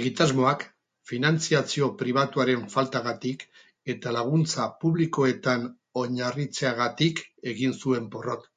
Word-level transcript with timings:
Egitasmoak 0.00 0.60
finantzazio 1.12 1.88
pribatuaren 2.02 2.62
faltagatik 2.74 3.42
eta 3.94 4.12
laguntza 4.18 4.66
publikoetan 4.84 5.64
oinarritzeagatik 6.04 7.24
egin 7.54 7.76
zuen 7.82 8.08
porrot. 8.14 8.48